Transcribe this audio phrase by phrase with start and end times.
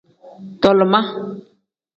[0.63, 0.99] Tolima.